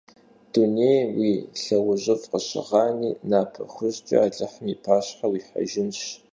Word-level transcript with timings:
Дунейм 0.51 1.09
уи 1.19 1.33
лъэужьыфӀ 1.61 2.25
къыщыгъани, 2.31 3.11
напэ 3.29 3.61
хужькӀэ 3.73 4.17
Алыхьым 4.25 4.65
и 4.73 4.75
пащхьэ 4.83 5.27
уихьэжынщ… 5.29 5.99